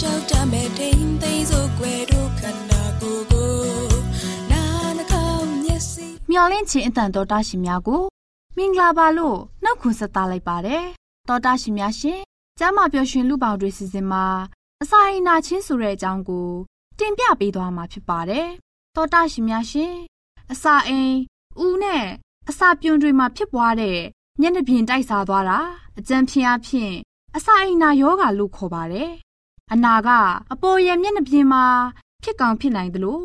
[0.00, 3.52] ရှင်ပြေလိုက်လျှောက်တမဲ့တိမ်သိမ်းစို့ွယ်တို့ခန္ဓာကိုယ်ကို
[4.50, 4.62] နာ
[4.96, 8.02] နှကောင်းမျက်စိမျောလင့်ခြင်းအတန်တော်တာရှင်များကို
[8.56, 10.84] မင်္ဂလာပါလို့နှုတ်ခွန်းဆက်သလိုက်ပါတယ်
[11.28, 12.20] တော်တာရှင်များရှင်
[12.58, 14.24] ကျမ်းမာပျော်ရွှင်လူပေါင်းတွေစီစဉ်မှာ
[14.82, 16.48] အစာအိမ်နာချင်းဆိုတဲ့အကြောင်းကို
[16.98, 18.48] တင်ပြပေးသွားမှာဖြစ်ပါတယ်
[18.96, 19.94] တော်တာရှင်များရှင်
[20.52, 21.14] အစာအိမ်
[21.64, 22.04] ဦးနဲ့
[22.50, 23.98] အစာပြုံတွေမှာဖြစ်ပွားတဲ့
[24.40, 25.58] မျက်နှာပြင်တိုက်စားသွားတာ
[25.98, 26.92] အကြံဖြင့်အဖြစ်
[27.36, 29.10] အစာအိမ်နာယောဂါလို့ခေါ်ပါတယ်
[29.72, 30.08] အနာက
[30.52, 31.64] အပေါ်ယံမျက်နှာပြင်မှာ
[32.22, 33.20] ဖြစ်ကောင်ဖြစ်နိုင်သလို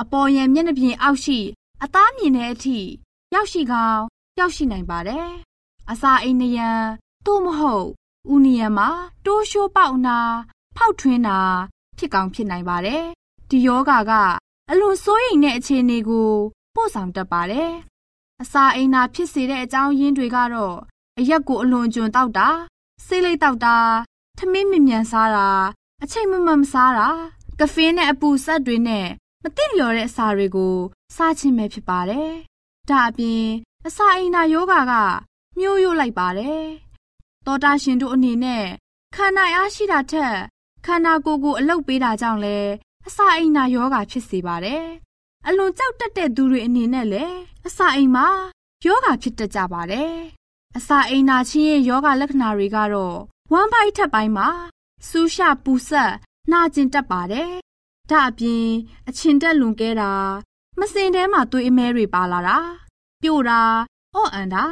[0.00, 1.38] အပေါ်ယံမျက်နှာပြင်အောက်ရှိ
[1.82, 2.78] အသားမြင်တဲ့အထိ
[3.34, 4.00] ရောက်ရှိကောင်
[4.38, 5.28] ရောက်ရှိနိုင်ပါတယ်။
[5.90, 6.70] အစာအိမ်နယံ
[7.26, 7.86] သို့မဟုတ်
[8.32, 8.88] ဥနီယံမှာ
[9.26, 10.18] တိုးရှိုးပေါက်နာ
[10.76, 11.40] ဖောက်ထွင်းတာ
[11.98, 13.04] ဖြစ်ကောင်ဖြစ်နိုင်ပါတယ်။
[13.50, 14.12] ဒီယောဂါက
[14.70, 16.30] အလွန်စိုးရိမ်တဲ့အခြေအနေကို
[16.74, 17.72] ပို့ဆောင်တတ်ပါတယ်။
[18.42, 20.76] အစာအိမ်နာဖြစ်စေတဲ့အကြောင်းရင်းတွေကတော့
[21.18, 22.48] အရက်ကိုအလွန်ကျွံတောက်တာ
[23.06, 23.76] ဆေးလိပ်တောက်တာ
[24.38, 25.48] ထမင်းမြမြန်စားတာ
[26.02, 27.08] အချိန်မမှန်မစားတာ
[27.60, 29.06] ကဖင်းနဲ့အပူဆက်တွေနဲ့
[29.42, 30.76] မသိလျော်တဲ့အစာတွေကို
[31.16, 32.30] စားခြင်းပဲဖြစ်ပါတယ်။
[32.88, 33.44] ဒါအပြင်
[33.86, 34.92] အစာအိမ်နာယောဂါက
[35.58, 36.62] မျိုးရိုးလိုက်ပါတယ်။
[37.46, 38.64] သောတာရှင်တို့အနေနဲ့
[39.14, 40.34] ခန္ဓာအားရှိတာထက်
[40.86, 42.58] ခန္ဓာကိုယ်ကိုအလုတ်ပေးတာကြောင့်လဲ
[43.06, 44.84] အစာအိမ်နာယောဂါဖြစ်စေပါတယ်။
[45.46, 48.28] အလွန်ကြောက်တက်တဲ့သူတွေအနေနဲ့လည်းအစာအိမ်မှာ
[48.86, 50.12] ယောဂါဖြစ်တတ်ကြပါတယ်။
[50.76, 53.16] အစာအိမ်နာချင်းရဲ့ယောဂါလက္ခဏာတွေကတော့
[53.52, 54.48] ဝမ်းပိုက်ထက်ပိုင်းမှာ
[55.08, 56.12] ဆူးရှပူဆက်
[56.50, 57.52] နှာကျင်တက်ပါတယ်။
[58.10, 58.66] ဒါအပြင်
[59.08, 60.12] အချင်တက်လွန်ကဲတာ
[60.78, 62.58] မစင်ထဲမှာသွေးအမဲတွေပါလာတာ
[63.22, 63.60] ပြိုတာ
[64.14, 64.64] အော့အန်တာ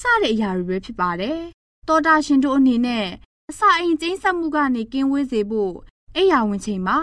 [0.00, 1.40] စတဲ့အရာတွေပဲဖြစ်ပါတယ်။
[1.88, 3.06] တောတာရှင်တို့အနေနဲ့
[3.50, 5.74] အစာအိမ်ကျင်းဆက်မှုကနေကင်းဝေးစေဖို့
[6.16, 6.98] အိယာဝင်ချိန်မှာ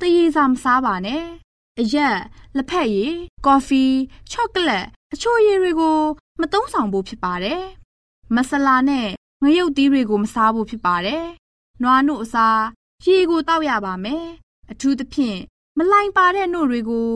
[0.00, 1.24] တရေစာမစားပါနဲ့။
[1.80, 2.16] အရက်
[2.56, 3.14] လက်ဖက်ရည်
[3.46, 3.82] ကော်ဖီ
[4.30, 5.98] ချောကလက်အချိုရည်တွေကို
[6.40, 7.62] မသုံးဆောင်ဖို့ဖြစ်ပါတယ်။
[8.34, 9.08] မဆလာနဲ့
[9.42, 11.24] ငရုတ်သီးတွေကိုမစားဖို့ဖြစ်ပါတယ်။
[11.82, 12.60] နွားနို့အစား
[13.04, 14.26] ရေကိုတောက်ရပါမယ်။
[14.70, 15.40] အထူးသဖြင့်
[15.78, 17.10] မလိုင်ပါတဲ့နို့တွေကို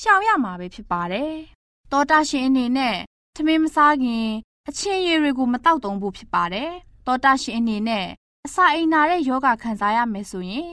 [0.00, 1.32] ရှောင်ရမှာပဲဖြစ်ပါတယ်။
[1.92, 2.96] တောတာရှင်အနေနဲ့
[3.34, 4.26] သမင်းမစားခင်
[4.68, 6.70] အချင်းရည်တွေကိုမတောက်တုံးဖို့ဖြစ်ပါတယ်။
[7.06, 8.06] တောတာရှင်အနေနဲ့
[8.46, 10.70] အစာအိမ်နာတဲ့ယောဂခံစားရမယ်ဆိုရင်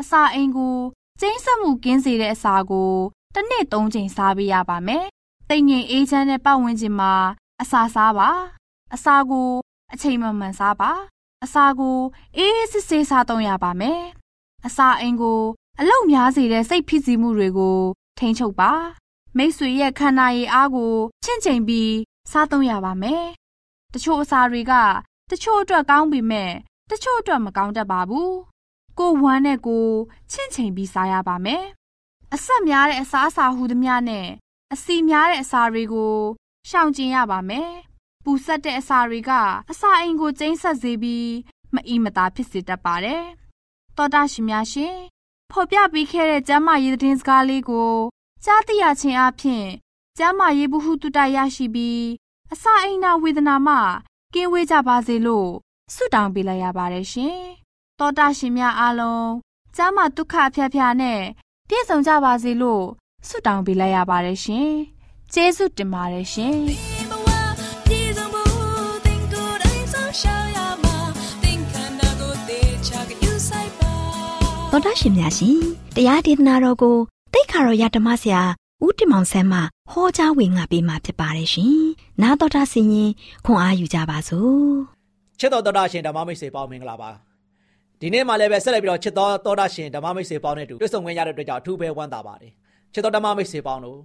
[0.00, 0.76] အစာအိမ်ကို
[1.20, 2.92] ကျင်းဆက်မှုကင်းစေတဲ့အစာကို
[3.34, 5.04] တစ်နေ့၃ချိန်စားပေးရပါမယ်။
[5.48, 7.12] တိတ်ငြိမ်အေးချမ်းတဲ့ပတ်ဝန်းကျင်မှာ
[7.62, 8.30] အစာစားပါ။
[8.94, 9.50] အစာကို
[9.92, 10.90] အချိန်မှန်မှန်စားပါ။
[11.44, 11.98] အစာကို
[12.36, 14.02] အေးစစ်ဆေးစားသုံးရပါမယ်။
[14.66, 15.40] အစာအိမ်ကို
[15.80, 17.78] အလောက်များစေတဲ့စိတ်ဖြစ်စီမှုတွေကို
[18.18, 18.72] ထိန်းချုပ်ပါ
[19.36, 20.94] မိတ်ဆွေရဲ့ခန္ဓာရည်အားကို
[21.24, 21.92] ချင့်ချိန်ပြီး
[22.30, 23.24] စားသုံးရပါမယ်
[23.92, 24.72] တချို့အစာတွေက
[25.30, 26.52] တချို့အတွက်ကောင်းပေမဲ့
[26.90, 28.34] တချို့အတွက်မကောင်းတတ်ပါဘူး
[28.98, 29.86] ကိုဝမ်းနဲ့ကို
[30.30, 31.64] ချင့်ချိန်ပြီးစားရပါမယ်
[32.34, 34.28] အဆက်များတဲ့အစားအစာဟူသမျှနဲ့
[34.72, 36.14] အစီများတဲ့အစာတွေကို
[36.68, 37.70] ရှောင်ကျဉ်ရပါမယ်
[38.24, 39.30] ပူဆက်တဲ့အစာတွေက
[39.70, 41.30] အစာအိမ်ကိုကျိန်းဆက်စေပြီး
[41.74, 43.24] မအီမသာဖြစ်စေတတ်ပါတယ်
[43.96, 44.96] တောတာရှင်များရှင်
[45.50, 47.92] ဖော်ပြပေးခဲ့တဲ့ကျမ်းမာရေးသတင်းစကားလေးကို
[48.44, 49.66] ကြားသိရခြင်းအပြင်
[50.18, 52.04] ကျမ်းမာရေးဘ ഹു တုတရရှိပြီး
[52.52, 53.76] အစာအိမ်နာဝေဒနာမှ
[54.34, 55.50] ကင်းဝေးကြပါစေလို့
[55.94, 57.38] ဆုတောင်းပေးလိုက်ရပါတယ်ရှင်။
[57.98, 59.30] တောတာရှင်များအားလုံး
[59.76, 61.20] ကျမ်းမာဒုက္ခအဖျက်ဖျားနဲ့
[61.68, 62.84] ပြည့်စုံကြပါစေလို့
[63.28, 64.70] ဆုတောင်းပေးလိုက်ရပါတယ်ရှင်။
[65.32, 66.56] ကျေးဇူးတင်ပါတယ်ရှင်။
[74.74, 75.58] သောတာရှင်များရှင်
[75.96, 76.96] တရားဒေသနာတော်ကို
[77.32, 78.42] တိတ်ခါတော်ရဓမ္မဆရာ
[78.84, 79.58] ဦးတင်မောင်ဆန်းမှ
[79.90, 81.76] ဟောကြားဝင်ငါပေးมาဖြစ်ပါတယ်ရှင်။
[82.22, 83.10] နာတော်တာဆင်ရင်
[83.44, 84.62] ခွန်အားယူကြပါစို့
[85.38, 87.10] ချစ်တော်တော်တာရှင်ဓမ္မမိတ်ဆွေပေါင်းမင်္ဂလာပါ
[88.00, 92.52] ဒီနေ့မှလည်းပဲဆက်လက်ပြီးတော့ချစ်တော်တော်တာရှင်ဓမ္မမိတ်ဆွေပေါင်းနဲ့အတူတွေ့ဆုံခွင့်ရတဲ့အတွက်ကြောင့်အထူးပဲဝမ်းသာပါတယ်
[92.92, 93.98] ချစ်တော်ဓမ္မမိတ်ဆွေပေါင်းတို့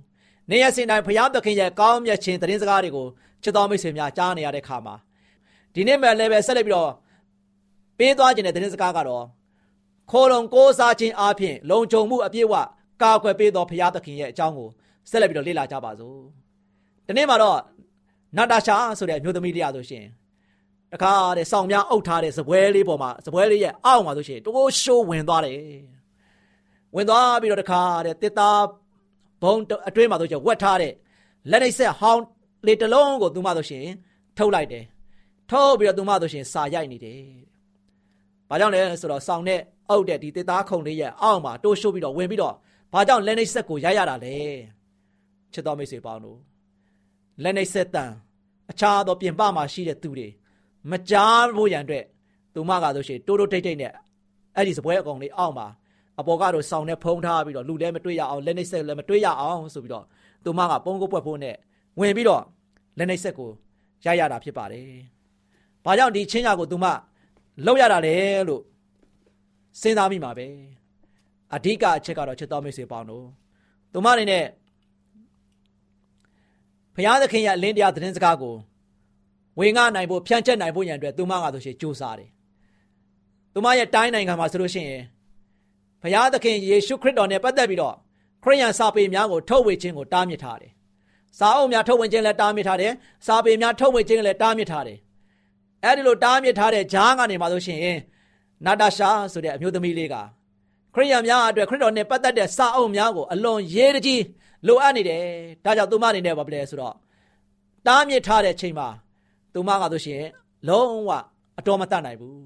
[0.50, 3.08] နေ့ရက်စဉ်တိုင်းဘုရားသခင်ရဲ့ကောင်းမြတ်ခြင်းသတင်းစကားတွေကို
[3.44, 4.96] ချစ်တော်မိတ်ဆွေများကြားနေရတဲ့ခါမှာ
[5.74, 6.92] ဒီနေ့မှလည်းပဲဆက်လက်ပြီးတော့
[7.98, 9.24] ပေးသွားခြင်းတဲ့သတင်းစကားကတော့
[10.12, 12.56] ခိုးလုံကိုးစားခြင်းအပြင်လုံခြုံမှုအပြည့်အဝ
[13.02, 14.70] ကာကွယ်ပေးသောဘုရားသခင်ရဲ့အကြောင်းကို
[15.10, 16.18] ဆက်လက်ပြီးတော့လေ့လာကြပါစို့
[17.08, 17.60] ဒီနေ့မှာတော့
[18.38, 20.06] နာတာရှာဆိုတဲ့အမျိုးသမီးလေးရဆိုရှင်
[20.94, 25.58] တခါတဲ့စောင်းများအုပ်ထားတဲ့စပွဲလေးပေါ်မှာစပွဲလေးရဲ့အောက်မှာဆိုရှင်တိုးရှိုးဝင်သွားတယ်
[26.96, 28.64] ဝင်သွားပြီးတော့တခါတဲ့တစ်သား
[29.44, 29.54] ဘုံ
[29.88, 30.94] အတွင်းမှာဆိုရှင်ဝက်ထားတဲ့
[31.52, 32.24] လက်နှိပ်ဆက်ဟောင်း
[32.66, 33.86] လေးတစ်လုံးကိုသူမဆိုရှင်
[34.38, 34.84] ထုတ်လိုက်တယ်
[35.50, 37.22] ထုတ်ပြီးတော့သူမဆိုရှင်စာရိုက်နေတယ်
[38.50, 42.56] ဘာကြောင့်လဲဆိုတော့စောင်းနဲ့ အုပ်တဲ့ဒီတစ်သားခုံလေးရဲ့အောက်မှာတိုးရှိုးပြီးတော့ဝင်ပြီးတော့
[42.94, 44.36] ဘာကြောင့်လက်နှိပ်ဆက်ကိုရိုက်ရတာလဲ
[45.54, 46.40] ချစ်တော်မိတ်ဆွေပေါင်းတို့
[47.44, 48.12] လက်နှိပ်ဆက်တန်
[48.72, 50.28] အခြားသောပြင်ပမှာရှိတဲ့သူတွေ
[50.92, 52.06] မကြားဖို့ရန်အတွက်
[52.54, 53.92] သူမကဆိုရှင်တိုးတိုးတိတ်တိတ်နဲ့
[54.56, 55.68] အဲ့ဒီစပွဲအကောင်လေးအောက်မှာ
[56.20, 60.06] အပေါ်ကတော့စောင်းနဲ့ဖုံးထားပြီးတော့လူလည်းမတွေ့ရအောင်လက်နှိပ်ဆက်လည်းမတွေ့ရအောင်ဆိုပြီးတော့
[60.44, 61.56] သူမကပုံကိုပွက်ဖို့နဲ့
[62.00, 62.44] ဝင်ပြီးတော့
[62.98, 63.50] လက်နှိပ်ဆက်ကို
[64.06, 64.88] ရရတာဖြစ်ပါတယ်။
[65.86, 66.86] ဘာကြောင့်ဒီချင်းညာကိုသူမ
[67.66, 68.16] လောက်ရတာလဲ
[68.48, 68.62] လို့
[69.82, 70.48] စဉ်းစားမိမှာပဲ။
[71.56, 73.26] အဓိကအချက်ကတော့ချစ်တော်မိတ်ဆွေပေါင်းတို့
[73.94, 74.46] သူမအနေနဲ့
[76.96, 78.56] ဘုရားသခင်ရဲ့အလင်းတရားသတင်းစကားကို
[79.60, 82.30] ဝင်ငှနိုင်ဖို့ဖြန့်ချက်နိုင်ဖို့ရန်အတွက်သူမကဆိုရှင်ကြိုးစားတယ်။
[83.54, 85.04] သူမရဲ့တိုင်းနိုင်ငံမှာဆိုလို့ရှိရင်
[86.02, 87.96] ဘုရားသခင်ယေရှုခရစ်တော်နဲ့ပတ်သက်ပြီးတော့
[88.44, 90.72] ခရိယန်စာပေများကိုထုတ်ဝေခြင်းကိုတားမြစ်ထားတယ်။
[91.40, 92.92] စာအုပ်များထုတ်ဝေခြင်းလည်းတားမြစ်ထားတယ်။
[93.28, 94.98] စာပေများထုတ်ဝေခြင်းလည်းတားမြစ်ထားတယ်။
[95.86, 97.80] အဲဒီလိုတားမြစ်ထားတဲ့ဂျားကနေမှဆိုရှင်
[98.66, 100.16] နာတာရှာဆိုတဲ့အမျိုးသမီးလေးက
[100.94, 104.24] ခရိယန်များအတွက်ခရစ်တော်နဲ့ပတ်သက်တဲ့စာအုပ်များကိုအလွန်ရေးတကြီး
[104.68, 105.24] လိုအပ်နေတယ်။
[105.66, 106.96] ဒါကြောင့်သူမအနေနဲ့ဘာဖြစ်လဲဆိုတော့
[107.88, 108.88] တားမြစ်ထားတဲ့ချိန်မှာ
[109.54, 110.24] သူမကဆိုရှင်
[110.68, 111.12] လုံးဝ
[111.60, 112.46] အတော်မတတ်နိုင်ဘူး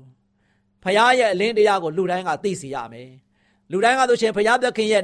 [0.84, 3.10] ဖခင်ရဲ့အလင်းတရားကိုလူတိုင်းကသိစေရမယ်
[3.72, 5.04] လူတိုင်းကဆိုရှင်ဖခင်သခင်ရဲ့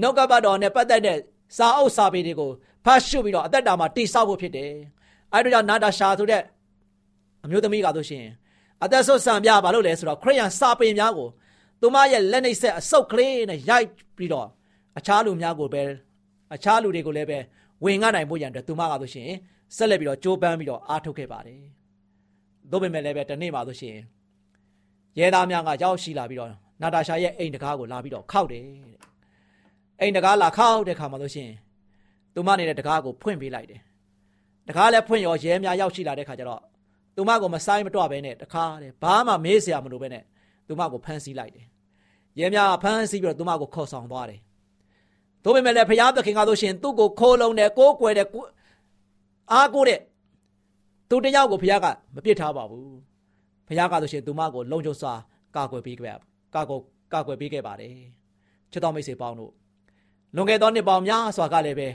[0.00, 1.18] နှုတ်ကပတ်တော်နဲ့ပတ်သက်တဲ့
[1.56, 2.50] စာအုပ်စာပေတွေကို
[2.84, 4.72] ဖတ်ရှုပြီးတော့အသက်တာမှာတိဆောက်ဖို့ဖြစ်တယ်
[5.32, 6.42] အဲဒါကြောင့်နာတာရှာဆိုတဲ့
[7.44, 8.24] အမျိုးသမီးကဆိုရှင်
[8.84, 11.28] အသက်ဆုတ်ဆံပြဘာလို့လဲဆိုတော့ခရိယန်စာပေများကို
[11.80, 14.48] သူမရဲ့လက်နှိပ်ဆက်အဆုတ်ကလေးနဲ့ရိုက်ပြီးတော့
[14.98, 15.82] အခြားလူများကိုပဲ
[16.54, 17.38] အခြားလူတွေကိုလည်းပဲ
[17.84, 19.30] ဝင်ငှနိုင်ဖို့ရန်အတွက်သူမကဆိုရှင်
[19.76, 21.60] ဆက်လက်ပြီးတော့ကြိုးပမ်းပြီးတော့အားထုတ်ခဲ့ပါတယ်။
[22.70, 23.96] သို့ပေမဲ့လည်းပဲတနေ့မှဆိုရှင်
[25.18, 26.50] ရဲသားများကရောက်ရှိလာပြီးတော့
[26.82, 28.98] နာတာရှာရဲ့အိမ်တကားကိုလာပြီးတော့ခောက်တယ်တဲ့။
[30.00, 31.50] အိမ်တကားလာခောက်တဲ့ခါမှဆိုရှင်
[32.34, 33.80] သူမနေတဲ့တကားကိုဖွင့်ပေးလိုက်တယ်။
[34.68, 36.62] တကားလည်းဖွင့်ရောရဲများရောက်ရှိလာတဲ့ခါကျတော့
[37.16, 40.22] သူမကိုမဆိုင်မတော့ဘဲနဲ့တခါတဲ့ဘာမှမေးစရာမလိုဘဲနဲ့
[40.66, 41.66] သူမကိုဖမ်းဆီးလိုက်တယ်။
[42.38, 44.40] ရဲများဖမ်းဆီးပြီးတော့သူမကိုခေါ်ဆောင်သွားတယ်။
[45.44, 48.28] သို့ပေမဲ့လည်းဖရာသခင်ကဆိုရှင်သူ့ကိုခိုးလုံးတယ်ကိုးကွယ်တယ်
[49.52, 50.00] အားကိုးတဲ့
[51.08, 52.96] သူတယောက်ကိုဘုရားကမပြစ်ထားပါဘူး
[53.68, 55.12] ဘုရားကဆိုရှင်သူမကိုလုံခြုံစွာ
[55.56, 56.16] ကာကွယ်ပေးခဲ့
[56.54, 56.80] ကာကွယ်
[57.12, 57.92] ကာကွယ်ပေးခဲ့ပါတယ်
[58.72, 59.52] ချစ်တော်မိတ်ဆွေပေါင်းတို့
[60.34, 61.88] လွန်ခဲ့သောနှစ်ပေါင်းများစွာကလည်းပဲ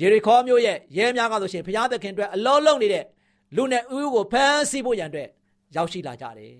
[0.00, 3.04] ယေရီခေါမြို့ရဲ့ရဲများကဆိုရှင်ဘုရားသခင်အတွက်အလုံးလုံးနေတဲ့
[3.56, 5.28] လူနဲ့ဥကိုဖမ်းဆီးဖို့ရန်အတွက်
[5.76, 6.54] ရောက်ရှိလာကြတယ်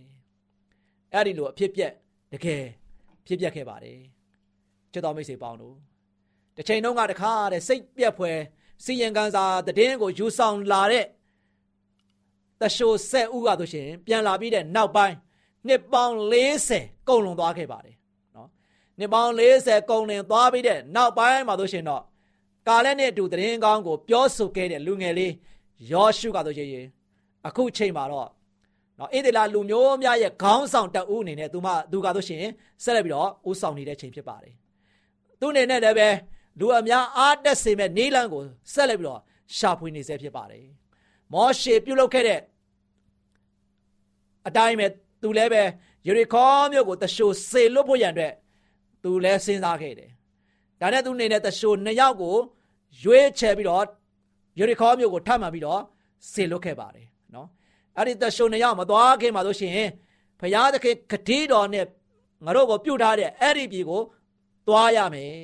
[1.12, 1.92] အဲ့ဒီလိုအဖြစ်ပြက်
[2.32, 2.62] တကယ်
[3.26, 4.00] ဖြစ်ပြက်ခဲ့ပါတယ်
[4.92, 5.76] ချစ်တော်မိတ်ဆွေပေါင်းတို့
[6.56, 8.38] တစ်ချိန်လုံးကတခါတဲ့စိတ်ပြက်ဖွယ်
[8.84, 11.06] စီရင်ကန်စာတည်င်းကိုယူဆောင်လာတဲ့
[12.60, 15.16] တရှိုးဆက်ဦးကဆိုရှင်ပြန်လာပြီးတဲ့နောက်ပိုင်း
[15.66, 16.14] နှစ်ပေါင်း
[16.62, 17.96] 40ကုန်လွန်သွားခဲ့ပါတယ်
[18.36, 18.48] နော်
[18.98, 22.02] နှစ်ပေါင်း40ကုန်လင်သွားပြီးတဲ့နောက်ပိုင်းမှာဆိုရှင်တော့
[22.68, 25.32] ကာလက်နဲ့အတူတည်င်းကောင်းကိုပြောဆိုခဲ့တဲ့လူငယ်လေး
[25.92, 26.86] ယောရှုကဆိုရှင်
[27.46, 28.28] အခုချိန်မှာတော့
[28.98, 32.44] နော်ဣသေလလူမျိုးများရဲ့ခေါင်းဆောင်တအုပ်အနေနဲ့သူမသူကဆိုရှင်
[32.84, 34.54] ဆက်လက်ပြီးတော့ဦးဆောင်နေတဲ့ချိန်ဖြစ်ပါတယ်
[35.40, 36.08] သူအနေနဲ့လည်းပဲ
[36.60, 38.42] လူအများအားတက်စေမဲ့နေလန်းကို
[38.72, 39.20] ဆက်လက်ပြီးတော့
[39.56, 40.64] ရှာဖွေနေဆဲဖြစ်ပါတယ်
[41.32, 42.40] မောရှေပြုလုပ်ခဲ့တဲ့
[44.48, 44.86] အတိုင်းပဲ
[45.22, 45.62] သူလည်းပဲ
[46.06, 48.32] ယေရီခေါမြို့ကိုတရှိုစေလွတ်ဖို့ရန်အတွက်
[49.02, 50.10] သူလည်းစဉ်းစားခဲ့တယ်
[50.80, 52.36] ဒါနဲ့သူအနေနဲ့တရှိုနှစ်ယောက်ကို
[53.02, 53.84] ရွေးချယ်ပြီးတော့
[54.58, 55.80] ယေရီခေါမြို့ကိုထပ်မှန်ပြီးတော့
[56.32, 57.48] စေလွတ်ခဲ့ပါတယ်နော်
[57.96, 59.88] အဲ့ဒီတရှိုနှစ်ယောက်မသွားခင်မှာဆိုရှင်
[60.40, 61.84] ဘုရားသခင်ဂတိတော်နဲ့
[62.44, 64.02] ငါတို့ကိုပြုတ်ထားတဲ့အဲ့ဒီပြည်ကို
[64.68, 65.36] သွားရမယ်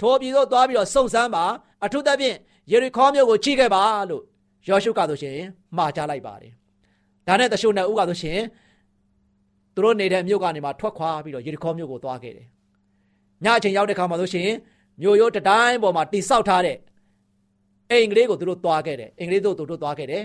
[0.00, 1.44] ထိုပြည်သို့သွားပြီးတော့စုံစမ်းပါ
[1.84, 2.36] အထူးသဖြင့်
[2.72, 4.22] ယေရီခေါမြို့ကိုချိခဲ့ပါလို့
[4.68, 5.38] ယောရှုကဆိုရှင်
[5.76, 6.52] မှာကြားလိုက်ပါတယ်
[7.26, 8.40] ဒါနဲ့တရှိုနှစ်ဦးကဆိုရှင်
[9.74, 12.46] သူတို့နေတဲ့မြို့ကနေမှထွက်ခွာပြီးတော့ယေရီခေါမြို့ကိုသွားခဲ့တယ်
[13.44, 14.50] ညအချိန်ရောက်တဲ့ခါမှာဆိုရှင်
[15.02, 16.76] မြို့ရိုးတတိုင်းပေါ်မှာတိဆောက်ထားတဲ့
[17.90, 20.22] အိမ်ကလေးကိုသူတို့သွားခဲ့တယ်အိမ်ကလေးတို့သူတို့သွားခဲ့တယ်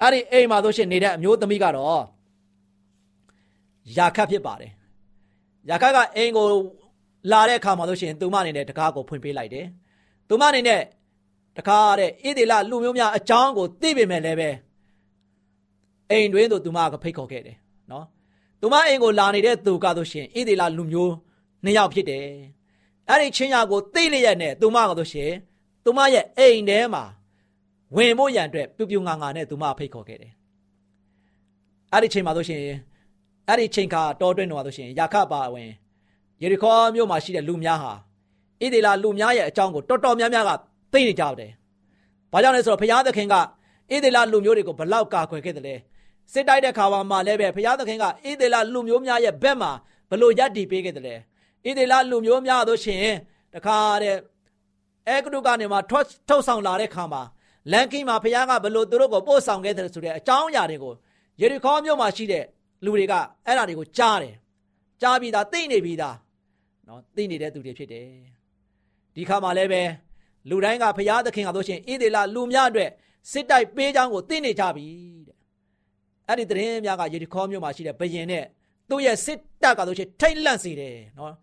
[0.00, 2.02] အဲ့ဒီအိမ်မှာဆိုရှင်နေတဲ့အမျိုးသမီးကတော့
[3.96, 4.72] ယာခတ်ဖြစ်ပါတယ်
[5.70, 6.46] ယာခတ်ကအိမ်ကို
[7.32, 9.66] လာတဲ့အခါမှာဆိုရှင်သူမအနေနဲ့တကားကိုဖွင့်ပေးလိုက်တယ်
[10.28, 10.82] သူမအနေနဲ့
[11.58, 14.50] တကားတဲ့ဣသေလလူမျိုးများအကြောင်းကိုသိပေမဲ့လည်းပဲ
[16.10, 17.56] အိမ်တွင်းသို့သူမကဖိတ်ခေါ်ခဲ့တယ်
[17.90, 18.04] နော်
[18.60, 21.12] သူမအိမ်ကိုလာနေတဲ့သူကဆိုရှင်ဣသေလလူမျိုး
[21.64, 22.26] နှစ်ယောက်ဖြစ်တယ်
[23.08, 25.30] အဲ့ဒီချင်းညာကိုသိလျက်နဲ့သူမကဆိုရှင်
[25.84, 27.04] သူမရဲ့အိမ်ထဲမှာ
[27.96, 30.32] ဝင်ဖို့ရန်အတွက်ပြူပြူငါငါနဲ့သူမဖိတ်ခေါ်ခဲ့တယ်
[31.92, 32.60] အဲ့ဒီချိန်မှာဆိုရှင်
[33.48, 35.70] အဲ့ဒီချိန်ခါတော်တွင်းတော်ဆိုရှင်ယာခပါဝင်
[36.42, 37.92] ယေရီခေါမြို့မှာရှိတဲ့လူများဟာ
[38.62, 40.50] ဣဒေလာလူများရဲ့အကြောင်းကိုတော်တော်များများက
[40.92, 41.50] သိနေကြတယ်။
[42.32, 43.40] ဘာကြောင့်လဲဆိုတော့ဘုရားသခင်ကဣ
[44.04, 45.74] ဒေလာလူမျိုးတွေကိုဘလောက်ကာကွယ်ခဲ့တယ်လဲ။
[46.32, 48.08] စစ်တိုက်တဲ့ခါမှာလည်းပဲဘုရားသခင်ကဣ
[48.40, 49.70] ဒေလာလူမျိုးများရဲ့ဘက်မှာ
[50.10, 51.14] ဘလို့ယက်တီပေးခဲ့တယ်လဲ။
[51.66, 53.04] ဣဒေလာလူမျိုးများတို့ရှင်
[53.54, 54.16] တခါတဲ့
[55.08, 57.22] အဲဂရုကနေမှထွက်ထုတ်ဆောင်လာတဲ့ခါမှာ
[57.72, 60.94] လန်ကင်းမှာဘုရားကဘလို့သူတို့ကိုပို့ဆောင်ခဲ့တယ်ဆိုတဲ့အကြောင်းအရာတွေကို
[61.40, 62.44] ယေရီခေါမြို့မှာရှိတဲ့
[62.84, 63.14] လူတွေက
[63.46, 64.34] အဲ့ဒါတွေကိုကြားတယ်။
[65.02, 66.16] ကြားပြီးသားသိနေပြီးသား
[66.88, 68.06] နော်သိနေတဲ့သူတွေဖြစ်တယ်
[69.14, 69.82] ဒီခါမှာလည်းပဲ
[70.50, 72.90] လူတိုင်းကဖရာသခင်ကဆိုရှင်ဣသေလလူများအတွက်
[73.30, 74.86] စစ်တိုက်ပေးချောင်းကိုသိနေကြပြီ
[75.28, 75.36] တဲ့
[76.28, 78.44] အဲ့ဒီသတင်းများကယေရီခေါမြို့မှာရှိတဲ့ဘယင်နဲ့
[78.88, 81.34] သူ့ရဲ့စစ်တပ်ကဆိုရှင်ထိတ်လန့်စေတယ်နော်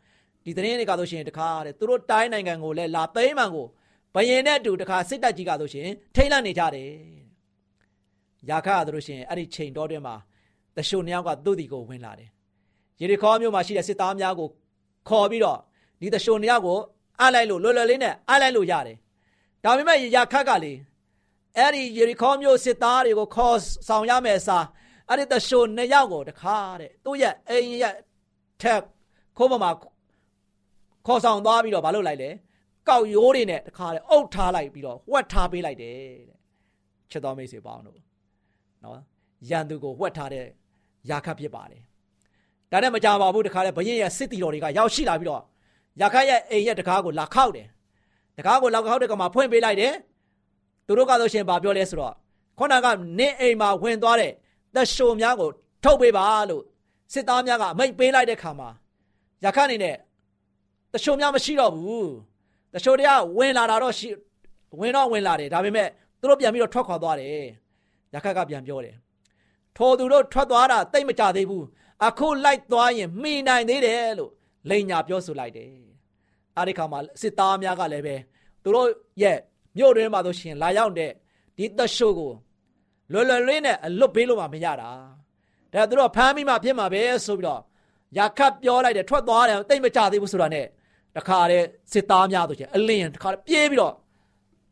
[0.46, 3.68] ဒီသတင်းတွေကဆိုရှင်တခါတဲ့သူတို့တိုင်းနိုင်ငံကိုလည်းလာသိမ်းမှန်ကို
[4.16, 6.90] ဘယင်နဲ့အတူတခါစစ်တပ်ကြီးကဆိုရှင်ထိတ်လန့်နေကြတယ်
[8.50, 10.16] ယာခါကဆိုရှင်အဲ့ဒီချိန်တော်တွင်မှာ
[10.78, 12.30] တရှုံနှစ်ယောက်ကသူ့ဒီကိုဝင်လာတယ်
[13.02, 14.50] ယေရီခေါမြို့မှာရှိတဲ့စစ်သားများကို
[15.10, 15.60] ခေါ်ပြီးတော့
[16.02, 16.78] ဒီတရှုံနှစ်ယောက်ကို
[17.20, 18.98] အားလိုက်လို့လွယ်လွယ်လေးနဲ့အားလိုက်လို့ရတယ်။
[19.64, 20.74] ဒါပေမဲ့ယာခတ်ကလေ
[21.58, 23.58] အဲ့ဒီယေရီခေါမြို့စစ်သားတွေကိုခေါ်
[23.88, 24.58] ဆောင်ရမယ်စာ
[25.10, 27.96] အဲ့ဒီတရှုံနှစ်ယောက်ကိုတခါတဲ့သူ့ရဲ့အိမ်ရဲ့
[28.62, 28.82] ထက်
[29.38, 29.72] ခိုးပေါ်မှာ
[31.06, 32.30] ခေါ်ဆောင်သွားပြီးတော့မလုပ်လိုက်လေ
[32.88, 35.96] ကောက်ရိုးတွေနဲ့တခါတဲ့အုပ်ထားလိုက်ပြီးတော့ဝှက်ထားပေးလိုက်တယ်
[36.30, 36.38] တဲ့
[37.12, 37.98] ချစ်တော်မိတ်ဆွေပေါင်းတို့
[38.84, 39.00] နော်
[39.50, 40.46] ရန်သူကိုဝှက်ထားတဲ့
[41.10, 41.82] ယာခတ်ဖြစ်ပါတယ်
[42.72, 45.42] ဒါနဲ့မကြပါဘူးတခါလေဘရင်ရဲ့စစ်တီတော်တွေကရောက်ရှိလာပြီးတော့
[46.02, 47.68] ရခိုင်ရဲ့အိမ်ရဲ့တကားကိုလာခောက်တယ်
[48.38, 49.94] တကားကိုလောက်ခောက်တဲ့ကောင်မှာဖွင့်ပေးလိုက်တယ်
[50.86, 52.14] သူတို့ကဆိုရှင်ဗာပြောလဲဆိုတော့
[52.58, 52.88] ခုနက
[53.20, 54.32] နင်းအိမ်မှာဝင်သွားတဲ့
[54.76, 55.50] တရှိုများကို
[55.84, 56.64] ထုတ်ပေးပါလို့
[57.14, 58.70] စစ်သားများကအမိတ်ပေးလိုက်တဲ့ခါမှာ
[59.44, 59.96] ရခိုင်နေနဲ့
[60.94, 62.10] တရှိုများမရှိတော့ဘူး
[62.74, 64.10] တရှိုတွေကဝင်လာတာတော့ရှိ
[64.80, 65.88] ဝင်တော့ဝင်လာတယ်ဒါပေမဲ့
[66.20, 67.46] သူတို့ပြန်ပြီးတော့ထွက်ခွာသွားတယ်
[68.14, 68.96] ရခိုင်ကပြန်ပြောတယ်
[69.78, 71.66] ထိုသူတို့ထွက်သွားတာတိတ်မကြသေးဘူး
[72.08, 74.32] အခုလိုက်သွားရင်မှီနိုင်သေးတယ်လို့
[74.70, 75.70] လိန်ညာပြောဆိုလိုက်တယ်
[76.58, 78.16] အဲ့ဒီခါမှာစစ်သားများကလည်းပဲ
[78.64, 78.88] သူတို့
[79.22, 79.38] ရဲ့
[79.78, 81.12] မြို့တွင်းမှာဆိုရှင်လာရောက်တဲ့
[81.58, 82.32] ဒီတရှိုးကို
[83.12, 84.90] လွယ်လွယ်လေးနဲ့အလွတ်ပေးလို့မှမရတာ
[85.74, 87.62] ဒါသူတို့ဖမ်းပြီးမှဖြစ်မှာပဲဆိုပြီးတော့
[88.18, 90.66] ရာခတ်ပြောလိုက်တယ်ထွက်သွားတယ်တိတ်မကြသေးဘူးဆိုတာနဲ့
[91.18, 93.94] တခါတည်းစစ်သားများဆိုရှင်အလင်းတခါပြေးပြီးတော့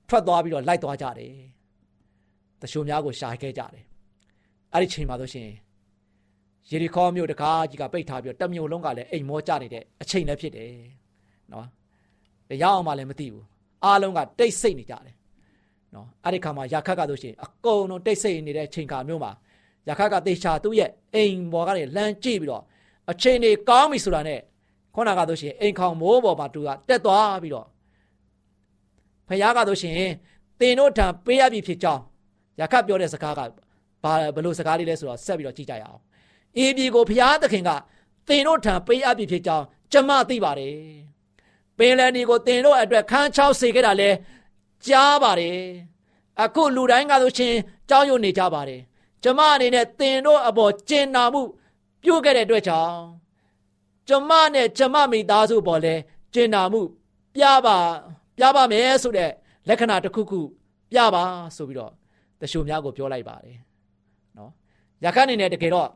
[0.09, 1.33] ထွက်သွားပြီးတော့လိုက်သွားကြတယ်
[2.61, 3.83] တရှိုးများကိုရှာခဲ့ကြတယ်
[4.73, 5.49] အဲ့ဒီချိန်မှာဆိုရှင်
[6.71, 10.71] ယေရီခေါမြို့တကားကြီးကပိတ်ထားပြီးတော့တမျိုးလုံးကလည်းအိမ်မောကျနေတဲ့အချိန်လည်းဖြစ်တယ်
[11.51, 11.65] နော်
[12.49, 13.45] တရားအောင်မှလည်းမသိဘူး
[13.85, 15.15] အားလုံးကတိတ်ဆိတ်နေကြတယ်
[15.95, 19.31] နော်အဲ့ဒီခါမှာယာခတ်ကဆိုရှင်အကုန်လုံးတိတ်ဆိတ်နေတဲ့အချိန်ခါမျိုးမှာ
[19.87, 22.63] ယာခတ်ကတေချာသူ့ရဲ့အိမ်ပေါ်ကနေလမ်းကြည့်ပြီးတော့
[23.11, 24.39] အချိန်တွေကောင်းပြီဆိုတာနဲ့
[24.95, 27.67] ခုနကဆိုရှင်အိမ်ခေါင်မိုးပေါ်မှာသူကတက်သွားပြီးတော့
[29.27, 29.95] ဖခင်ကဆိုရှင်
[30.59, 32.01] တင်တို့ထံပေးရပြီဖြစ်ကြောင်း
[32.59, 33.41] ယာခတ်ပြောတဲ့စကားက
[34.03, 36.01] ဘာဘယ်လိုစကားလေးလဲဆိုတော့ဆက်ပြီးတော့ကြည့်ကြရအောင်
[36.57, 37.69] အေးပြည်ကိုဘုရားသခင်က
[38.27, 40.75] သင်တို့ထံပေးအပ်ပြီဖြစ်ကြောင်းကျမသိပါတယ်
[41.77, 44.09] ပင်လယ်ဒီကိုသင်တို့အတွက်ခန်းချောက်စေခဲ့တာလဲ
[44.85, 45.59] ကြားပါတယ်
[46.41, 47.55] အခုလူတိုင်းကဆိုရှင်
[47.89, 48.81] ကြောက်ရွံ့နေကြပါတယ်
[49.23, 51.41] ကျမအနေနဲ့သင်တို့အပေါ်ကျင်နာမှု
[52.03, 52.97] ပြုခဲ့တဲ့အတွက်ကြောင့်
[54.09, 55.95] ကျမနဲ့ကျမမိသားစုပေါ်လဲ
[56.33, 56.81] ကျင်နာမှု
[57.35, 57.77] ပြပါ
[58.37, 59.31] ပြပါမယ်ဆိုတဲ့
[59.67, 60.41] လက္ခဏာတစ်ခုခု
[60.91, 61.23] ပြပါ
[61.55, 61.91] ဆိုပြီးတော့
[62.41, 63.57] တရှုများကိုပြောလိုက်ပါတယ်
[64.37, 64.51] နော်
[65.03, 65.89] ရခတ်အနေနဲ့တကယ်တော့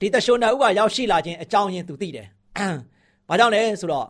[0.00, 2.26] ဒီတရှုံနာဦးကရောက်ရှိလာခြင်းအကြောင်းရင်းသူသိတယ်။
[3.28, 4.06] ဘာကြောင့်လဲဆိုတော့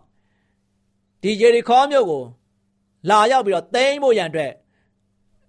[1.23, 2.23] ဒီယေရီခေါမြို့ကို
[3.11, 4.53] လာရောက်ပြီးတော့သိမ်းဖို့ရန်အတွက်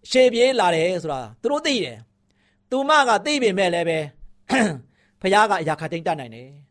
[0.09, 1.97] ရှေ့ပြေးလာတယ်ဆိုတာသူတို့သိတယ်။
[2.69, 3.99] သူမကသိပေမဲ့လည်းပဲ
[5.21, 6.49] ဖခင်ကအရာခတ်တိတ်တတ်နိုင်တယ်။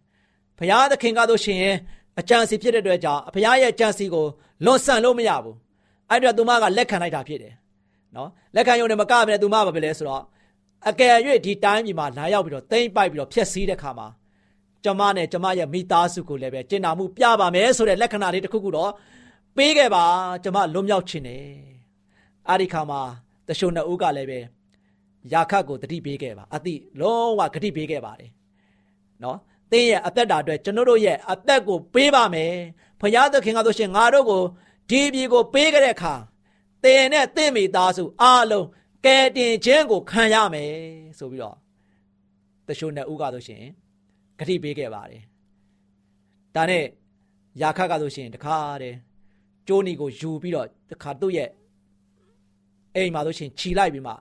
[0.58, 1.76] ဖခင်သခင်ကတော့ရှင်ရဲ့
[2.20, 4.26] အကြံစီဖြစ်တဲ့အတွက်ကြောင့်ဖခင်ရဲ့အကြံစီကို
[4.64, 5.56] လွန်ဆန်လို့မရဘူး။
[6.10, 7.54] အဲ့တော့သူမကလက်ခံလိုက်တာဖြစ်တယ်။
[8.16, 10.22] နော်လက်ခံရုံနဲ့မကဘဲနဲ့သူမဘာပဲလဲဆိုတော့
[10.88, 11.14] အကယ်၍
[11.46, 14.08] ဒီတိုင်းပြည်မှာလာရောက်ပြီးတော့တိမ့်ပိုက်ပြီးတော့ဖျက်ဆီးတဲ့ခါမှာ
[14.84, 18.92] ကျမနဲ့ကျမရဲ့မိသားစုကိုလည်းပဲကျင့်နာမှုပြပါမယ်ဆိုတဲ့လက္ခဏာလေးတစ်ခုခုတော့
[19.56, 20.04] ပေးခဲ့ပါ
[20.44, 21.44] ကျမလွန်မြောက်ခြင်းနဲ့
[22.48, 23.00] အဲ့ဒီခါမှာ
[23.48, 24.40] တရှုံနှစ်ဦးကလည်းပဲ
[25.32, 28.30] ယာခတ်ကိုတတိပေးခဲ့ပါအတိလုံးဝဂတိပေးခဲ့ပါတယ်
[29.22, 29.38] နော်
[29.70, 32.54] သင်ရဲ့အသက်တာအတွက်ကျွန်တော်တို့ရဲ့အသက်ကိုပေးပါမယ်
[33.00, 34.42] ဖခင်သခင်ကဆိုရှင်ငါတို့ကို
[34.90, 36.14] ဒီပြည်ကိုပေးခဲ့တဲ့အခါ
[36.84, 38.66] သင်နဲ့သင်မိသားစုအားလုံး
[39.04, 40.72] ကဲတင်ခြင်းကိုခံရမယ်
[41.18, 41.56] ဆိုပြီးတော့
[42.68, 43.62] တရှုံနှစ်ဦးကဆိုရှင်
[44.38, 45.22] ဂတိပေးခဲ့ပါတယ်
[46.54, 46.84] ဒါနဲ့
[47.60, 48.96] ယာခတ်ကဆိုရှင်တခါတည်း
[49.66, 51.50] ကျိုးနီကိုယူပြီးတော့တခါသူ့ရဲ့
[52.94, 54.12] အိမ်မှာဆိုရှင်ခြီလိုက်ပြီးမှ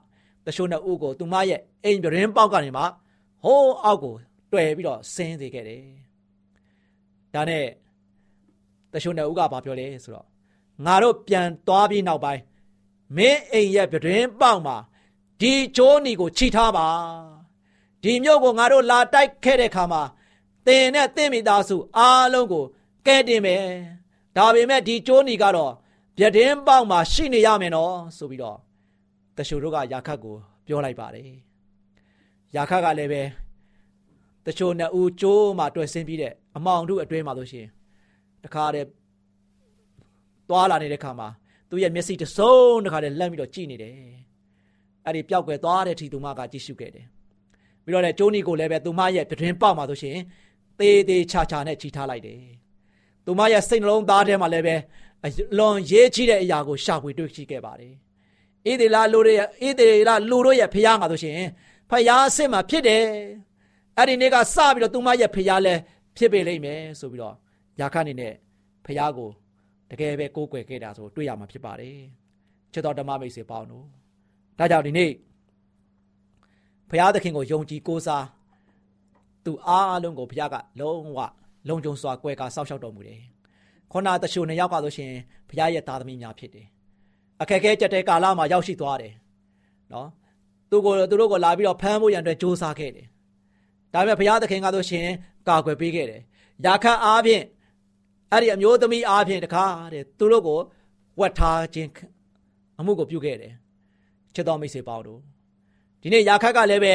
[0.46, 2.82] တရှုံနှစ်ဦးကိုသူမရဲ့အိမ်ပြရင်းပေါက်ကနေမှ
[3.44, 4.14] ဟိုးအောက်ကို
[4.52, 5.84] တွယ်ပြီးတော့ဆင်းစေခဲ့တယ်
[7.34, 7.64] ဒါနဲ့
[8.92, 10.26] တရှုံနှစ်ဦးကဘာပြောလဲဆိုတော့
[10.86, 12.42] ငါတို့ပြန်သွားပြီးနောက်ပိုင်း
[13.16, 14.76] မင်းအိမ်ရဲ့ပြင်းပေါက်မှာ
[15.40, 16.88] ဒီကျိုးနီကိုခြိထားပါ
[18.02, 20.02] ဒီမြို့ကိုငါတို့လာတိုက်ခဲ့တဲ့ခါမှာ
[20.66, 22.64] တင်နဲ့တင့်မိသားစုအားလုံးကို
[23.06, 23.64] ကဲတင်မယ်
[24.36, 25.72] ဒါပေမဲ့ဒီကျိုးနီကတော့
[26.16, 28.58] ပြတင်းပေါက်မှာရှိနေရမယ်နော်ဆိုပြီးတော့
[29.36, 30.36] တချို့တို့ကယာခတ်ကို
[30.66, 31.30] ပြောလိုက်ပါတယ်
[32.56, 33.22] ယာခတ်ကလည်းပဲ
[34.48, 37.70] တချို့နှစ်ဦးကျိုးမှာတွေ့ဆင်းပြီးတဲ့အမောင်တို့အတွင်းမှာလို့ရှိရင်
[38.44, 38.86] တခါတည်း
[40.48, 41.28] သွားလာနေတဲ့ခါမှာ
[41.70, 43.94] သူ့ရဲ့မျက်စိတစ်စုံတခါတည်းလှမ်းပြီးတော့ကြည့်နေတယ်
[45.04, 47.06] အဲ့ဒီပျောက်ကွယ်သွားတဲ့အထိသူမကကြည့်ရှုခဲ့တယ်
[47.84, 50.16] ပြီးတော့လေကျိုးနီကိုလည်းပဲသူမရဲ့ပြတင်းပေါက်မှာဆိုရှင်
[50.78, 52.40] သေးသေးချာချာနဲ့ခြိထားလိုက်တယ်
[53.24, 54.74] သူမရဲ့စိတ်နှလုံးသားထဲမှာလည်းပဲ
[55.58, 57.94] လွန်ရေးချတဲ့အရာကိုရှာဖွေတွေ့ရှိခဲ့ပါတယ်
[58.68, 59.34] ဣသေလလူတွေ
[59.66, 61.38] ဣသေလလူတို့ရဲ့ဖျားမှာဆိုရှင်
[61.90, 63.04] ဖျားအစ်စ်မှာဖြစ်တယ်
[63.98, 65.74] အဲ့ဒီနေ့ကစပြီးတော့သူမရဲ့ဖျားလဲ
[66.16, 67.34] ဖြစ်ပေလိမ့်မယ်ဆိုပြီးတော့
[67.80, 68.34] ယာခအနေနဲ့
[68.86, 69.30] ဖျားကို
[69.90, 71.96] တကယ်ပဲကိုးကွယ်ခဲ့တာဆိုတွေ့ရမှာဖြစ်ပါတယ်
[72.72, 73.86] ချစ်တော်ဓမ္မမိတ်ဆွေပေါင်းတို့
[74.58, 75.10] ဒါကြောင့်ဒီနေ့
[76.90, 78.26] ဘုရားသခင်ကိုယုံကြည်ကိုးစား
[79.44, 81.18] သူအားလုံးကိုဘုရားကလုံးဝ
[81.68, 83.20] လုံခြုံစွာကွယ်ကာစောင့်ရှောက်တော်မူတယ်
[83.92, 85.12] ခုနတချို့နှစ်ယောက်ကဆိုရှင်
[85.48, 86.66] ဘုရားရဲ့သားသမီးများဖြစ်တယ်
[87.40, 89.14] အခက်အခဲကြက်တဲ့ကာလမှာရောက်ရှိသွားတယ်
[89.92, 90.08] နော်
[90.70, 93.06] သူကိုသူတို့ကိုလာပြီးတော့ဖမ်းဖို့ရန်အတွက်စ조사ခဲ့တယ်
[93.92, 95.06] ဒါပေမဲ့ဘုရားသခင်ကဆိုရှင်
[95.48, 96.22] ကာကွယ်ပေးခဲ့တယ်
[96.64, 97.44] ယာခတ်အားဖြင့်
[98.32, 100.58] အဲ့ဒီအမျိုးသမီးအားဖြင့်တခါတဲ့သူတို့ကို
[101.20, 101.90] ဝတ်ထားခြင်း
[102.80, 103.52] အမှုကိုပြုခဲ့တယ်
[104.34, 105.20] ချစ်တော်မိတ်ဆွေပေါင်းတို့
[106.02, 106.94] ဒီနေ့ယာခတ်ကလည်းပဲ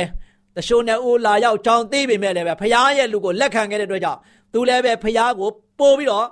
[0.56, 4.20] တရှိုးနဲ့ဦးလာရောက်ကြောင်းသိပေမဲ့လည်းပဲဖခင်ရဲ့လူကိုလက်ခံခဲ့တဲ့အတွက်ကြောင့်
[4.54, 6.28] သူလည်းပဲဖခင်ကိုပို့ပြီးတော့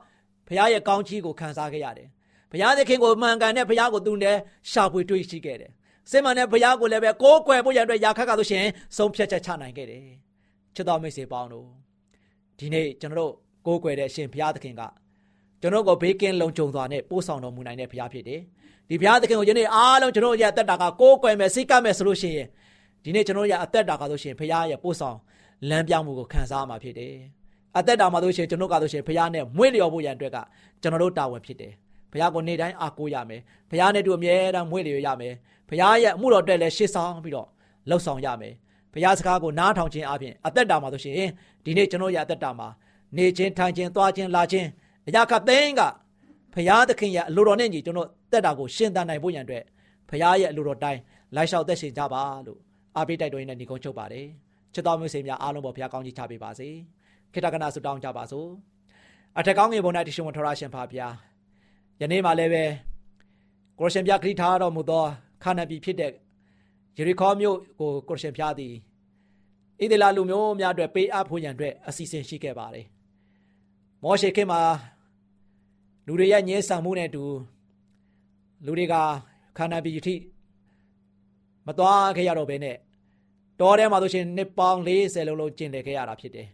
[0.47, 2.07] ဖခင်ရဲ့ကောင်းချီးကိုခံစားခဲ့ရတယ်
[2.51, 4.39] ဘုရားသခင်ကိုမှန်ကန်တဲ့ဘုရားကိုသူလည်း
[4.71, 5.71] ရှာဖွေတွေ့ရှိခဲ့တယ်
[6.09, 8.65] စိတ်မှန်တဲ့ဘုရားကိုလည်းပဲကိုးကွယ်ဖို့ရန်အတွက်ယာခတ်ကဆိုရှင်
[8.97, 10.03] ဆုံးဖြတ်ချက်ချနိုင်ခဲ့တယ်
[10.75, 11.67] ချစ်တော်မိတ်ဆွေပေါင်းတို့
[12.59, 13.33] ဒီနေ့ကျွန်တော်တို့
[13.65, 14.81] ကိုးကွယ်တဲ့အရှင်ဘုရားသခင်က
[15.61, 18.41] ကျွန်တော်ကိုဘေးကင်းလုံခြုံစွာနဲ့ပို့ဆောင်တော်မူနိုင်တဲ့ဘုရားဖြစ်တယ်
[18.89, 22.47] ဒီဘုရားသခင်ကိုယနေ့အားလုံးကျွန်တော်ရဲ့အသက်တာကကိုးကွယ်မယ်စိတ်ကမယ်ဆိုလို့ရှိရင်
[23.03, 25.17] ဒီနေ့ကျွန်တော်ရဲ့အသက်တာကဆိုရှင်ဘုရားရဲ့ပို့ဆောင်
[25.69, 27.13] လမ်းပြမှုကိုခံစားမှာဖြစ်တယ်
[27.77, 30.37] အသက်တာမှာဆိုရှင်ကျွန်တော်ကဆိုရှင်ဘုရားနဲ့မွေ့လျော်ဖို့ရန်အတွက်က
[30.81, 31.73] ကျွန်တော်တို့တာဝန်ဖြစ်တယ်
[32.11, 35.33] ဘုရားကိုနေ့တိုင်းအားကိုးရမယ်ဘုရားနဲ့တူအမြဲတမ်းမွေ့လျော်ရမယ်
[35.69, 37.47] ဘုရားရဲ့အမှုတော်တက်လည်းရှေ့ဆောင်ပြီးတော့
[37.89, 38.53] လှုပ်ဆောင်ရမယ်
[38.93, 41.15] ဘုရားစကားကိုနားထောင်ခြင်းအပြင်အသက်တာမှာဆိုရှင်
[41.65, 42.67] ဒီနေ့ကျွန်တော်ရဲ့အသက်တာမှာ
[43.17, 44.67] နေခြင်းထိုင်ခြင်းသွားခြင်းလာခြင်း
[45.07, 45.81] အရာကသိန်းက
[46.53, 49.63] ဘုရားသခင်ရဲ့အလိုတော်နဲ့ညီကျွန်တော်တက်တာကိုရှင်းတန်နိုင်ဖို့ရန်အတွက်
[50.09, 50.99] ဘုရားရဲ့အလိုတော်တိုင်း
[51.35, 52.59] လိုက်လျှောက်သက်ရှင်ကြပါလို့
[52.97, 54.27] အားပေးတိုက်တော်ရင်းနဲ့ညီကုန်းချုပ်ပါတယ်
[54.73, 56.67] ချစ်တော်မျိုးစေများအားလုံးပေါ်ဘုရားကောင်းကြီးချပေးပါစေ
[57.33, 58.47] ခေတ္တကနာဆုတောင်းကြပါစို့
[59.39, 61.13] အထက်ကောင်းငယ်ပေါ်၌တရှိမထော်ရရှင်ဖာဘုရား
[62.01, 62.63] ယနေ့မှလည်းပဲ
[63.79, 65.03] ကိုရရှင်ပြခရီးထားတော်မူသော
[65.43, 66.11] ခါနပြီဖြစ်တဲ့
[66.97, 68.73] ယေရီခေါမြို့ကိုကိုရရှင်ပြသည်
[69.81, 72.85] ဣသေလလူမျိုးများအတွက်ပေးအပ်ဖို့ရန်အတွက်အစီအစဉ်ရှိခဲ့ပါတယ်။
[74.03, 74.61] မောရှေခေတ်မှာ
[76.07, 77.23] လူတွေရဲ့ညှင်းဆန်မှုနဲ့အတူ
[78.65, 78.95] လူတွေက
[79.57, 80.15] ခါနပြီထိ
[81.67, 82.77] မသွားခဲ့ရတော့ဘဲနဲ့
[83.59, 86.47] တောထဲမှာဆိုရှင်နှစ်ပေါင်း40လုံးလုံးကျင်လည်ခဲ့ရတာဖြစ်တယ်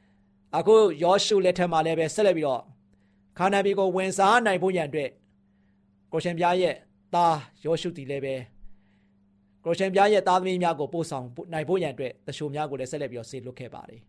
[0.58, 2.62] ။အခုယောရှုလက်ထက်မှာလည်းပဲဆက်လက်ပြီးတော့
[3.38, 5.10] ခါနာဘီကိုဝင်စားနိုင်ဖို့ရန်အတွက်
[6.12, 6.74] ကိုရှင်ပြားရဲ့
[7.14, 8.34] သားယောရှုတီလည်းပဲ
[9.64, 14.00] ကိုရှင်ပြားရဲ့သားသမီးများကိုပို့ဆောင်နိုင်ဖို့ရန်အတွက်တရှိုများကိုလည်းဆက်လက်ပြီးတော့ဆေလွတ်ခဲ့ပါတယ်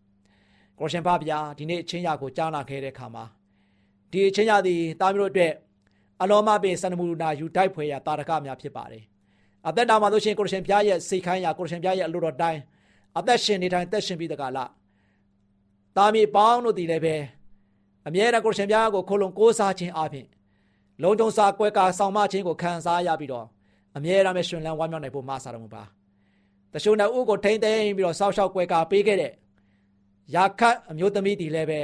[0.79, 3.23] ကိုရှင်ဖဗျာဒီနေ့အချင်းရကိုကြားနာခဲ့တဲ့အခါမှာ
[4.11, 5.53] ဒီအချင်းရသည်သားမျိုးတို့အတွက်
[6.21, 9.03] အလောမပင်စန္ဒမူနာယူတိုက်ဖွယ်ရာတာရကများဖြစ်ပါတယ်
[9.67, 12.59] အသက်တာမှာဆိုရှင်ကိုရှင်ပြားရဲ့စိတ်ခိုင်းရာကိုရှင်ပြားရဲ့အလိုတော်တိုင်း
[13.17, 14.69] အသက်ရှင်နေတိုင်းသက်ရှင်ပြီးတကလား
[15.97, 17.15] တာမီပေါင်းတို့ဒီလည်းပဲ
[18.07, 20.27] အမြဲတမ်းကိုရှင်ပြားကိုခိုလုံကိုးစားခြင်းအပြင်
[21.03, 23.47] လုံခြုံစာကွဲကာဆောင်မခြင်းကိုခံစားရပြီးတော့
[23.95, 25.83] အမြဲတမ်းပဲရှင်လန်းဝမ်းမြောက်နိုင်ဖို့မဆာတော်မူပါ
[26.73, 29.31] တရှုံတဲ့ဥကိုထိမ့်သိမ်းပြီးတော့ဆောက်ရှောက်ကွဲကာပေးခဲ့တဲ့
[30.35, 31.79] ရာခတ်အမျိုးသမီးဒီလည်းပဲ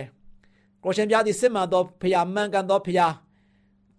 [0.84, 3.08] ကိုရှင်ပြားဒီစစ်မှန်သောဖရာမှန်ကန်သောဖရာ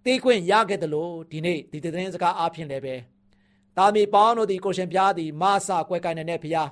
[0.05, 2.95] တေးခွင့်ရခဲ့တယ်လို့ဒီနေ့ဒီသတင်းစကားအားဖြင့်လည်းပဲ
[3.77, 6.63] တာမီပေါင်းတို့ဒီကိုရှင်ပြားဒီမဆာကွဲကိုင်းနေတဲ့ဖရာ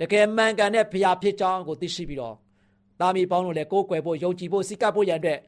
[0.00, 2.36] တကယ်မှန်ကန်တဲ့ဖရာဖြစ်ကြောင်းကိုသိရှိပြီးတော့
[3.00, 5.40] တာမီပေါင်းတို့လည်းကိုးကွယ်ဖို့ယုံကြည်ဖို့စိတ်ကပ်ဖို့ရန်အတွက်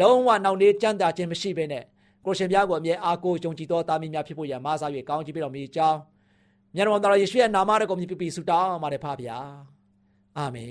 [0.00, 1.84] လုံးဝနှောင့်နှေးကြမ်းတာခြင်းမရှိဘဲနဲ့
[2.26, 5.98] ကိုရှင်ပြားကိုအမြဲအားကိုးယုံကြည်သောတာမီများဖြစ်ဖို့ရန်မဆာ၍ကောင်းချီးပေးတော်မူကြောင်း
[6.74, 9.38] မြတ်တော်တော်ယေရှုရဲ့နာမတော်ကိုမြည်ပြီးဆုတောင်းပါတယ်ဖပါဗျာ
[10.38, 10.68] အာမင်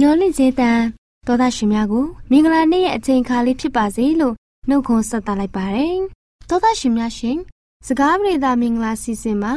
[0.00, 0.70] ညောလင့်စေတံ
[1.26, 4.34] သောသားရှင်များကိုမင်္ဂလာနေ့ရဲ့အချိန်အခါလေးဖြစ်ပါစေလို့
[4.68, 5.98] နှုတ်ခွန်းဆက်သလိုက်ပါတယ်
[6.48, 7.38] သောသားရှင်များရှင်
[7.86, 9.52] စကားပြေသာမင်္ဂလာစီစဉ်မှာ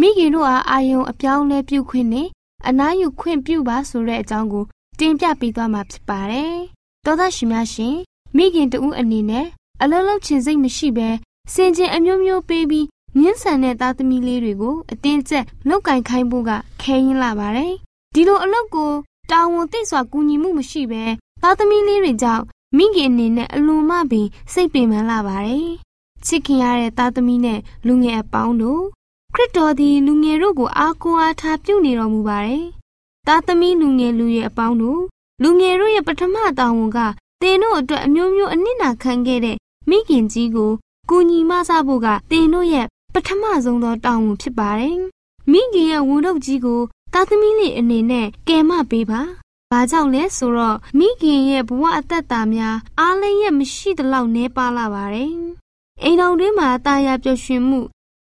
[0.00, 2.28] မိခင်တို့အားအာယုံအပြောင်းလဲပြုခွင့်နဲ့
[2.68, 4.64] အနားယူခွင့်ပြုပါဆိုတဲ့အကြောင်းကို
[4.98, 6.56] တင်ပြပေးသွားမှာဖြစ်ပါတယ်
[7.04, 7.96] သောသားရှင်များရှင်
[8.36, 9.46] မိခင်တူအနေနဲ့
[9.82, 11.08] အလုံးလုံးချင်စိတ်မရှိဘဲ
[11.52, 12.86] စင်ကျင်အမျိုးမျိုးပေးပြီး
[13.18, 16.50] ညှင်းဆန်တဲ့သားသမီးလေးတွေကိုအတင်းကျပ်လောက်ကင်ခိုင်းဖို့က
[16.82, 17.74] ခဲရင်လာပါတယ်
[18.14, 18.92] ဒီလိုအလုပ်ကို
[19.30, 21.02] တာဝန်သိစွာကူညီမှုမရှိဘဲ
[21.42, 22.44] သားသမီးလေးတွေကြောင့်
[22.76, 25.70] မိခင်အနေနဲ့အလွန်မှပင်စိတ်ပင်ပန်းလာပါတယ်
[26.26, 28.82] ချစ်ခင်ရတဲ့သားသမီးနဲ့လူငယ်အပေါင်းတို့
[29.34, 32.64] ခရစ်တော်သည်လူငယ်တို့ကိုအားကိုးအားထားပြုနေတော်မူပါတယ်
[33.28, 35.02] သားသမီးလူငယ်လူရဲ့အပေါင်းတို့
[35.42, 36.98] လူငယ်တို့ရဲ့ပထမတာဝန်က
[37.42, 39.56] သင်တို့အတွက်အမျိုးမျိုးအနစ်နာခံခဲ့တဲ့
[39.88, 40.72] မိခင်ကြီးကို
[41.10, 44.98] ကူညီမဆဖို့ကသင်တို့ရဲ့ပထမဆုံးသောတာဝန်ဖြစ်ပါတယ်
[45.52, 46.80] မိခင်ရဲ့ဝန်ထုတ်ကြီးကို
[47.12, 49.20] သားသမီးလေးအနေနဲ့ကယ်မပေးပါ။
[49.70, 55.32] ဘာကြောင့်လဲဆိုတော့မိခင်ရဲ့ဘဝအသက်တာများအားလည်းရဲ့မရှိသလောက်နှဲပါလာပါတယ်။
[56.02, 57.80] အိမ်တော်တွင်းမှာတာယာပျော်ရွှင်မှု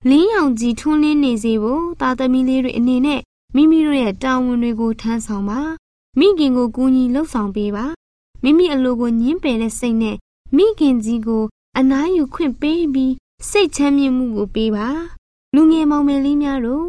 [0.10, 3.22] လင်းရောင်ကြီးထွန်းလင်းနေစေဖို့သားသမီးလေးတွေအနေနဲ့
[3.56, 5.60] မိမိတို့ရဲ့တာဝန်တွေကိုထမ်းဆောင်ပါ။
[6.20, 7.86] မိခင်ကိုကူညီလှုပ်ဆောင်ပေးပါ။
[8.44, 10.18] မိမိအလိုကိုညှင်းပယ်တဲ့စိတ်နဲ့
[10.56, 11.44] မိခင်ကြီးကို
[11.78, 13.14] အနားယူခွင့်ပေးပြီး
[13.50, 14.88] စိတ်ချမ်းမြေ့မှုကိုပေးပါ။
[15.56, 16.86] လူငယ်မောင်မယ်လေးများတို့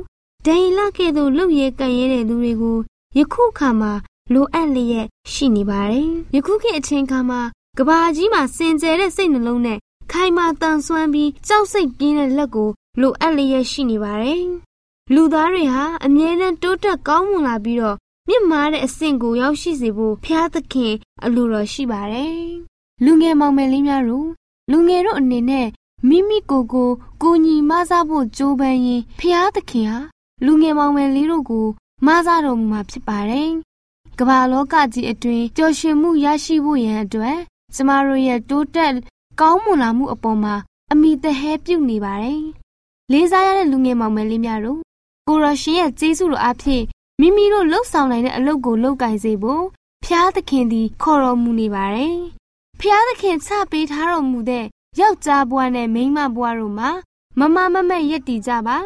[0.47, 2.79] ဒိန်လကဲ့သို့လှုပ်ရဲကန်ရဲတဲ့သူတွေကို
[3.19, 3.93] ယခုခါမှာ
[4.33, 7.41] လိုအပ်လျက်ရှိနေပါတယ်။ယခုခေတ်အချိန်ခါမှာ
[7.79, 9.79] ကဘာကြီးမှာစင်ကြယ်တဲ့စိတ်နှလုံးနဲ့
[10.13, 14.47] ခိုင်မာတန်ဆွမ်းပြီးကြောက်စိတ်ပြင်းတဲ့လက်ကိုလိုအပ်လျက်ရှိနေပါတယ်။
[15.15, 17.97] လူသားတွေဟာအမြဲတမ်းတိုးတက်ကောင်းမွန်လာပြီးတော့
[18.29, 22.39] မြင့်မားတဲ့အဆင့်ကိုရောက်ရှိစေဖို့ဖျားသခင်အလိုတော်ရှိပါတယ်။
[23.05, 24.29] လူငယ်မောင်မယ်လေးများတို့
[24.71, 25.67] လူငယ်တို့အနေနဲ့
[26.09, 26.91] မိမိကိုယ်ကို
[27.23, 29.99] ကိုညီမဆဖို့ကြိုးပမ်းရင်ဖျားသခင်ဟာ
[30.45, 31.67] လူငယ်မောင်မယ်လေးတို့ကို
[32.07, 33.51] မဆတော်မူမှာဖြစ်ပါတယ်။
[34.19, 37.39] ကမ္ဘာလောကကြီးအတွင်းပျော်ရွှင်မှုရရှိဖို့ရန်အတွက်
[37.75, 38.95] ကျမတို့ရဲ့တိုးတက်
[39.41, 40.55] ကောင်းမွန်လာမှုအပေါ်မှာ
[40.93, 42.43] အမိတဟဲပြုနေပါတယ်။
[43.13, 44.81] လေးစားရတဲ့လူငယ်မောင်မယ်လေးများတို့
[45.29, 46.83] ကိုရရှင်ရဲ့ကျေးဇူးတော်အဖြစ်
[47.21, 49.65] မိမိတို့လှုပ်ဆောင်နိုင်တဲ့အလုပ်ကိုလုပ်ကင်စေဖို့
[50.05, 52.17] ဖျားသခင်သည်ခေါ်တော်မူနေပါတယ်။
[52.81, 54.65] ဖျားသခင်ချပေးထားတော်မူတဲ့
[55.01, 56.91] ယောက်ျားဘဝနဲ့မိန်းမဘဝတို့မှာ
[57.39, 58.77] မမမမက်ရက်တည်ကြပါ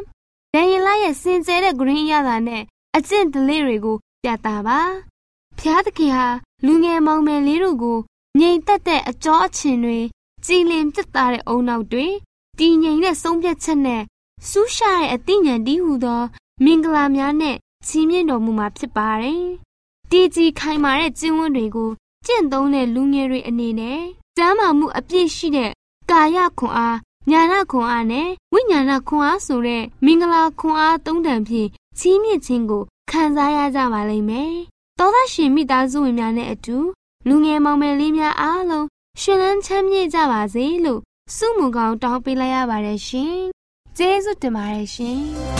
[0.52, 2.62] ဒန်ယလရဲ့စင်ကြဲတဲ့ဂရင်းရတာနဲ့
[2.96, 4.80] အကျင့်ဒလေးတွေကိုပြတာပါ
[5.58, 6.26] ဖျားသခင်ဟာ
[6.66, 7.98] လူငယ်မောင်မယ်လေးတို့ကို
[8.38, 9.98] ငြိမ်သက်တဲ့အကြောအချင်တွေ
[10.44, 12.06] ကြည်လင်ပြတ်သားတဲ့အုံနောက်တွေ
[12.58, 14.02] တည်ငြိမ်တဲ့ဆုံးဖြတ်ချက်နဲ့
[14.48, 16.22] စူးရှာတဲ့အသိဉာဏ်တည်ဟူသော
[16.64, 19.44] မင်္ဂလာများနဲ့ချီးမြှင့်တော်မူမှာဖြစ်ပါတယ်။
[20.10, 21.90] တည်ကြည်ခိုင်မာတဲ့ကျင့်ဝတ်တွေကို
[22.26, 24.00] ကျင့်သုံးတဲ့လူငယ်တွေအနေနဲ့
[24.36, 25.70] ကျမ်းမာမှုအပြည့်ရှိတဲ့
[26.10, 26.98] ကာယခွန်အား
[27.30, 34.52] ညာနာခွန်အားနဲ့ဝိညာဏခွန်အားဆိုတဲ့မင်္ဂလာခွန်အားသုံးတန်ဖြင့်ချီးမြှင့်ခြင်းကိုခံစားရကြပါလိမ့်မယ်။
[34.98, 36.76] သောသားရှင်မိသားစုဝင်များနဲ့အတူ
[37.28, 38.86] လူငယ်မောင်မယ်လေးများအားလုံး
[39.20, 41.00] ရှင်လန်းချမ်းမြေ့ကြပါစေလို့
[41.36, 43.40] ဆုမွန်ကောင်းတောင်းပေးလိုက်ရပါတယ်ရှင်။
[43.98, 45.59] ကျေးဇူးတင်ပါတ